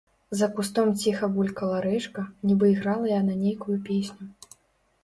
[0.37, 4.25] За кустом ціха булькала рэчка, нібы іграла яна нейкую песню.